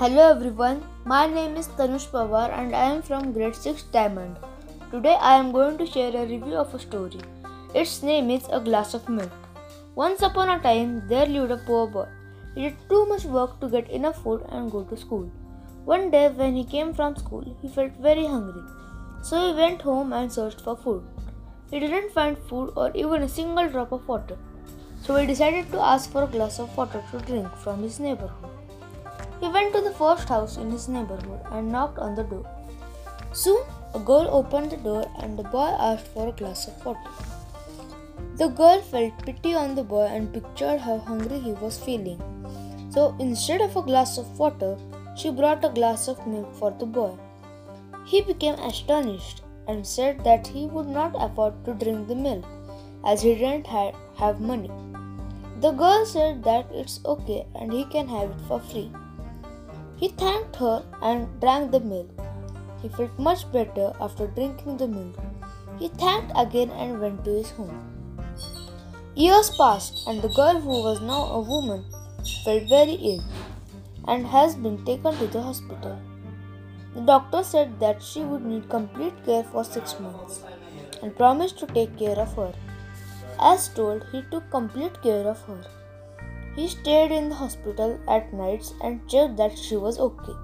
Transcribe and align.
Hello 0.00 0.22
everyone, 0.30 0.78
my 1.04 1.26
name 1.26 1.56
is 1.60 1.66
Tanush 1.78 2.04
Pawar 2.10 2.50
and 2.58 2.74
I 2.74 2.84
am 2.90 3.02
from 3.02 3.32
grade 3.34 3.54
6 3.54 3.82
Diamond. 3.94 4.38
Today 4.90 5.16
I 5.20 5.34
am 5.38 5.52
going 5.52 5.76
to 5.76 5.84
share 5.84 6.14
a 6.16 6.24
review 6.24 6.54
of 6.60 6.72
a 6.72 6.78
story. 6.78 7.20
Its 7.74 8.02
name 8.02 8.30
is 8.30 8.46
A 8.50 8.60
Glass 8.60 8.94
of 8.94 9.10
Milk. 9.10 9.34
Once 9.94 10.22
upon 10.22 10.48
a 10.48 10.58
time, 10.58 11.02
there 11.06 11.26
lived 11.26 11.50
a 11.50 11.58
poor 11.66 11.86
boy. 11.86 12.06
He 12.54 12.62
did 12.62 12.78
too 12.88 13.04
much 13.10 13.26
work 13.26 13.60
to 13.60 13.68
get 13.68 13.90
enough 13.90 14.22
food 14.22 14.46
and 14.48 14.72
go 14.72 14.84
to 14.84 14.96
school. 14.96 15.30
One 15.84 16.10
day, 16.10 16.28
when 16.28 16.56
he 16.56 16.64
came 16.64 16.94
from 16.94 17.16
school, 17.16 17.44
he 17.60 17.68
felt 17.68 17.92
very 18.00 18.24
hungry. 18.24 18.62
So 19.22 19.48
he 19.48 19.52
went 19.54 19.82
home 19.82 20.14
and 20.14 20.32
searched 20.32 20.62
for 20.62 20.78
food. 20.78 21.02
He 21.70 21.78
didn't 21.78 22.14
find 22.14 22.38
food 22.38 22.72
or 22.74 22.90
even 22.94 23.24
a 23.24 23.28
single 23.28 23.68
drop 23.68 23.92
of 23.92 24.08
water. 24.08 24.38
So 25.02 25.16
he 25.16 25.26
decided 25.26 25.70
to 25.72 25.88
ask 25.92 26.10
for 26.10 26.22
a 26.24 26.32
glass 26.38 26.58
of 26.58 26.74
water 26.74 27.02
to 27.10 27.18
drink 27.26 27.54
from 27.56 27.82
his 27.82 28.00
neighborhood. 28.00 28.49
He 29.40 29.48
went 29.48 29.72
to 29.74 29.80
the 29.80 29.92
first 29.92 30.28
house 30.28 30.56
in 30.58 30.70
his 30.70 30.88
neighborhood 30.88 31.40
and 31.50 31.72
knocked 31.72 31.98
on 31.98 32.14
the 32.14 32.24
door. 32.24 32.44
Soon, 33.32 33.62
a 33.94 33.98
girl 33.98 34.28
opened 34.30 34.70
the 34.70 34.76
door 34.76 35.06
and 35.18 35.38
the 35.38 35.44
boy 35.44 35.74
asked 35.88 36.08
for 36.08 36.28
a 36.28 36.32
glass 36.32 36.68
of 36.68 36.84
water. 36.84 37.10
The 38.36 38.48
girl 38.48 38.80
felt 38.80 39.24
pity 39.24 39.54
on 39.54 39.74
the 39.74 39.82
boy 39.82 40.06
and 40.06 40.32
pictured 40.32 40.80
how 40.80 40.98
hungry 40.98 41.38
he 41.38 41.52
was 41.52 41.78
feeling. 41.78 42.20
So 42.90 43.14
instead 43.18 43.60
of 43.60 43.76
a 43.76 43.82
glass 43.82 44.18
of 44.18 44.38
water, 44.38 44.76
she 45.16 45.30
brought 45.30 45.64
a 45.64 45.68
glass 45.68 46.08
of 46.08 46.26
milk 46.26 46.54
for 46.54 46.70
the 46.70 46.86
boy. 46.86 47.16
He 48.04 48.20
became 48.20 48.54
astonished 48.54 49.42
and 49.68 49.86
said 49.86 50.24
that 50.24 50.46
he 50.46 50.66
would 50.66 50.88
not 50.88 51.14
afford 51.14 51.64
to 51.64 51.74
drink 51.74 52.08
the 52.08 52.14
milk 52.14 52.44
as 53.04 53.22
he 53.22 53.34
didn't 53.34 53.66
ha- 53.66 53.92
have 54.16 54.40
money. 54.40 54.70
The 55.60 55.72
girl 55.72 56.04
said 56.06 56.42
that 56.44 56.70
it's 56.72 57.00
okay 57.04 57.46
and 57.54 57.72
he 57.72 57.84
can 57.84 58.08
have 58.08 58.30
it 58.30 58.40
for 58.48 58.60
free. 58.60 58.90
He 60.00 60.08
thanked 60.08 60.56
her 60.56 60.82
and 61.02 61.28
drank 61.40 61.72
the 61.72 61.80
milk. 61.80 62.08
He 62.80 62.88
felt 62.88 63.18
much 63.18 63.40
better 63.52 63.92
after 64.00 64.26
drinking 64.26 64.78
the 64.78 64.88
milk. 64.88 65.16
He 65.78 65.88
thanked 65.88 66.32
again 66.34 66.70
and 66.70 67.00
went 67.00 67.24
to 67.24 67.30
his 67.30 67.50
home. 67.50 67.78
Years 69.14 69.50
passed, 69.58 70.04
and 70.06 70.22
the 70.22 70.28
girl, 70.28 70.58
who 70.58 70.82
was 70.82 71.02
now 71.02 71.24
a 71.24 71.40
woman, 71.40 71.84
felt 72.44 72.68
very 72.68 72.94
ill 73.10 73.22
and 74.08 74.26
has 74.26 74.54
been 74.54 74.82
taken 74.86 75.14
to 75.18 75.26
the 75.26 75.42
hospital. 75.42 75.98
The 76.94 77.02
doctor 77.02 77.42
said 77.42 77.78
that 77.80 78.02
she 78.02 78.20
would 78.20 78.44
need 78.44 78.70
complete 78.70 79.22
care 79.26 79.44
for 79.44 79.64
six 79.64 80.00
months 80.00 80.42
and 81.02 81.14
promised 81.14 81.58
to 81.58 81.66
take 81.66 81.98
care 81.98 82.18
of 82.18 82.34
her. 82.36 82.52
As 83.38 83.68
told, 83.68 84.06
he 84.12 84.22
took 84.30 84.50
complete 84.50 85.02
care 85.02 85.28
of 85.28 85.42
her. 85.42 85.62
He 86.60 86.68
stayed 86.68 87.10
in 87.10 87.30
the 87.30 87.36
hospital 87.36 87.98
at 88.06 88.34
nights 88.34 88.74
and 88.82 89.08
checked 89.08 89.38
that 89.38 89.56
she 89.58 89.76
was 89.78 89.98
okay. 89.98 90.34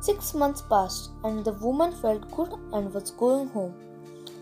Six 0.00 0.32
months 0.32 0.62
passed 0.62 1.10
and 1.22 1.44
the 1.44 1.52
woman 1.64 1.92
felt 1.92 2.30
good 2.34 2.54
and 2.72 2.94
was 2.94 3.10
going 3.10 3.48
home. 3.48 3.74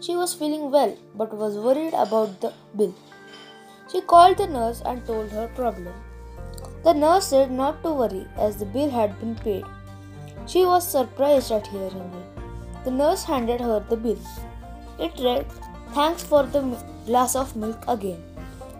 She 0.00 0.14
was 0.14 0.34
feeling 0.34 0.70
well 0.70 0.96
but 1.16 1.34
was 1.34 1.56
worried 1.56 1.94
about 1.94 2.40
the 2.40 2.52
bill. 2.76 2.94
She 3.90 4.02
called 4.02 4.36
the 4.36 4.46
nurse 4.46 4.80
and 4.86 5.04
told 5.04 5.30
her 5.30 5.48
problem. 5.56 5.94
The 6.84 6.94
nurse 6.94 7.26
said 7.26 7.50
not 7.50 7.82
to 7.82 7.92
worry 7.92 8.24
as 8.36 8.58
the 8.58 8.72
bill 8.78 8.88
had 9.00 9.18
been 9.18 9.34
paid. 9.34 9.64
She 10.46 10.64
was 10.64 10.88
surprised 10.88 11.50
at 11.50 11.66
hearing 11.66 12.12
it. 12.22 12.84
The 12.84 12.92
nurse 12.92 13.24
handed 13.24 13.60
her 13.60 13.80
the 13.80 13.96
bill. 13.96 14.22
It 15.00 15.18
read, 15.18 15.44
Thanks 15.92 16.22
for 16.22 16.44
the 16.44 16.62
glass 17.04 17.34
of 17.34 17.56
milk 17.56 17.82
again 17.88 18.22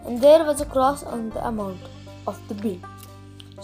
and 0.09 0.19
there 0.19 0.43
was 0.43 0.59
a 0.59 0.65
cross 0.65 1.03
on 1.03 1.29
the 1.29 1.41
amount 1.47 1.79
of 2.25 2.37
the 2.47 2.55
bill. 2.55 2.79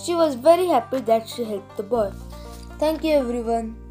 She 0.04 0.14
was 0.14 0.36
very 0.36 0.68
happy 0.68 1.00
that 1.00 1.28
she 1.28 1.44
helped 1.44 1.76
the 1.76 1.82
boy. 1.82 2.12
Thank 2.78 3.04
you, 3.04 3.14
everyone. 3.14 3.85